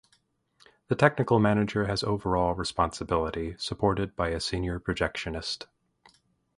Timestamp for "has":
1.85-2.03